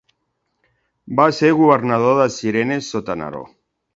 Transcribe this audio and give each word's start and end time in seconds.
Va 1.19 1.27
ser 1.41 1.51
governador 1.59 2.17
de 2.21 2.27
Cirene 2.39 2.81
sota 2.89 3.21
Neró. 3.23 3.45